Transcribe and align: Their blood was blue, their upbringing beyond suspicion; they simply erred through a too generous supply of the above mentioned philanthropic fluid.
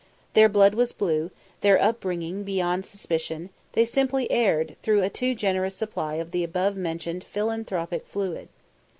Their 0.33 0.49
blood 0.49 0.73
was 0.73 0.93
blue, 0.93 1.29
their 1.59 1.79
upbringing 1.79 2.41
beyond 2.43 2.87
suspicion; 2.87 3.51
they 3.73 3.85
simply 3.85 4.31
erred 4.31 4.75
through 4.81 5.03
a 5.03 5.11
too 5.11 5.35
generous 5.35 5.75
supply 5.75 6.15
of 6.15 6.31
the 6.31 6.43
above 6.43 6.75
mentioned 6.75 7.23
philanthropic 7.23 8.07
fluid. 8.07 8.49